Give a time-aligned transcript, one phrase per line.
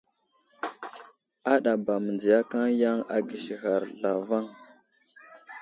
[1.51, 4.45] Aɗaba mənziyakaŋ yaŋ agisighar zlavaŋ.